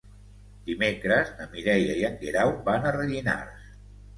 [0.69, 3.73] Dimecres na Mireia i en Guerau van a Rellinars.